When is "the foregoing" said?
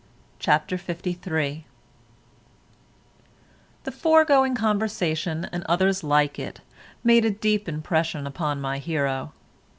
3.83-4.55